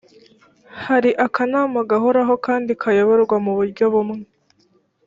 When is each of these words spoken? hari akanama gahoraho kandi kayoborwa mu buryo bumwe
hari 0.85 1.11
akanama 1.25 1.79
gahoraho 1.91 2.33
kandi 2.45 2.71
kayoborwa 2.81 3.35
mu 3.45 3.51
buryo 3.57 3.85
bumwe 3.93 4.21